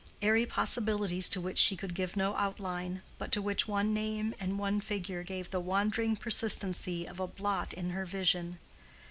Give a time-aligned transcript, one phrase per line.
[0.19, 4.57] Airy possibilities to which she could give no outline, but to which one name and
[4.57, 8.57] one figure gave the wandering persistency of a blot in her vision.